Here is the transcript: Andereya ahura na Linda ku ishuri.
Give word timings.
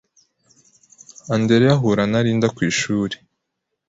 Andereya 1.33 1.73
ahura 1.75 2.03
na 2.11 2.19
Linda 2.25 2.47
ku 2.55 2.61
ishuri. 2.71 3.15